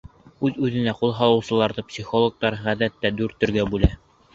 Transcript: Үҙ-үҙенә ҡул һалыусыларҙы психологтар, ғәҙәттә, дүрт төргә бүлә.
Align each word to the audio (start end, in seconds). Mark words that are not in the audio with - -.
Үҙ-үҙенә 0.47 0.93
ҡул 1.01 1.13
һалыусыларҙы 1.19 1.85
психологтар, 1.93 2.61
ғәҙәттә, 2.67 3.17
дүрт 3.23 3.43
төргә 3.45 3.73
бүлә. 3.77 3.97